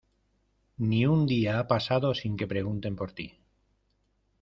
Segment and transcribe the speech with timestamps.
[0.93, 3.37] Ni un día ha pasado sin que pregunten por tí.